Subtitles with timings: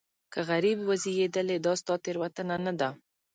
[0.33, 2.89] که غریب وزېږېدلې دا ستا تېروتنه نه ده.